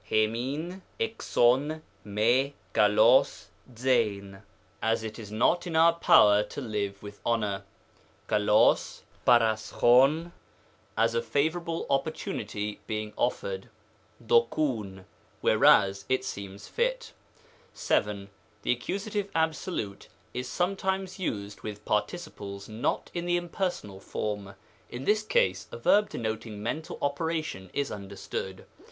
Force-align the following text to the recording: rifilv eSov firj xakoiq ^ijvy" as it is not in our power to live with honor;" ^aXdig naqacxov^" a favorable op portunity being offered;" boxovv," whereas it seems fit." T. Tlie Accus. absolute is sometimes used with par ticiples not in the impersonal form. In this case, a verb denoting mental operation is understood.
rifilv 0.09 0.81
eSov 0.99 1.79
firj 2.03 2.53
xakoiq 2.73 3.35
^ijvy" 3.71 4.41
as 4.81 5.03
it 5.03 5.19
is 5.19 5.31
not 5.31 5.67
in 5.67 5.75
our 5.75 5.93
power 5.93 6.41
to 6.41 6.59
live 6.59 7.03
with 7.03 7.21
honor;" 7.23 7.63
^aXdig 8.27 9.03
naqacxov^" 9.27 10.31
a 10.97 11.21
favorable 11.21 11.85
op 11.87 12.03
portunity 12.07 12.79
being 12.87 13.13
offered;" 13.15 13.69
boxovv," 14.25 15.05
whereas 15.41 16.05
it 16.09 16.25
seems 16.25 16.67
fit." 16.67 17.13
T. 17.75 17.89
Tlie 17.93 18.29
Accus. 18.65 19.29
absolute 19.35 20.07
is 20.33 20.49
sometimes 20.49 21.19
used 21.19 21.61
with 21.61 21.85
par 21.85 22.01
ticiples 22.07 22.67
not 22.67 23.11
in 23.13 23.25
the 23.27 23.37
impersonal 23.37 23.99
form. 23.99 24.55
In 24.89 25.03
this 25.05 25.21
case, 25.21 25.67
a 25.71 25.77
verb 25.77 26.09
denoting 26.09 26.63
mental 26.63 26.97
operation 27.03 27.69
is 27.71 27.91
understood. 27.91 28.65